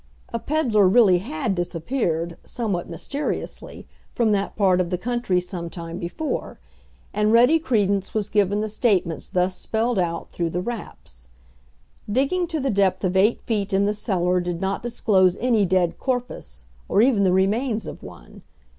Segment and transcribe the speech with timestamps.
[0.33, 5.99] A peddler really had disappeared, somewhat mysteriously, from that part of the country some time
[5.99, 6.59] before;
[7.13, 11.29] and ready credence was given the statements thus spelled out through the "raps."
[12.11, 15.99] Digging to the depth of eight feet in the cellar did not disclose any "dead
[15.99, 18.41] corpus," or even the remains of one.